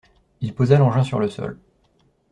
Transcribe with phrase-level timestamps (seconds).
[0.41, 1.59] Il posa l’engin sur le sol.